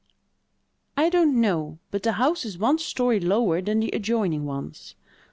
[0.97, 4.95] "I don't know: but the house is one story lower than the adjoining ones.